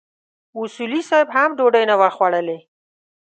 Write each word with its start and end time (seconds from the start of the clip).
اصولي 0.59 1.01
صیب 1.09 1.27
هم 1.35 1.49
ډوډۍ 1.57 1.83
نه 1.91 1.95
وه 1.99 2.09
خوړلې. 2.15 2.57